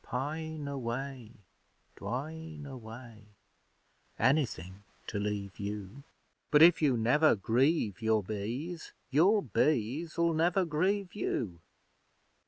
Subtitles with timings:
[0.03, 1.29] Pine away
[1.95, 3.35] dwine away
[4.17, 6.03] Anything to leave you!
[6.49, 11.59] But if you never grieve your Bees, Your Bees'll never grieve you!